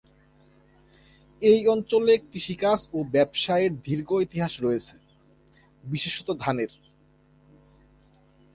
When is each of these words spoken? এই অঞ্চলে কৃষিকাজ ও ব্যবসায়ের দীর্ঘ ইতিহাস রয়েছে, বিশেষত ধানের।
এই 1.41 1.59
অঞ্চলে 1.67 2.13
কৃষিকাজ 2.31 2.79
ও 2.93 2.97
ব্যবসায়ের 3.13 3.71
দীর্ঘ 3.87 4.09
ইতিহাস 4.25 4.53
রয়েছে, 4.63 4.95
বিশেষত 5.83 6.27
ধানের। 6.39 6.71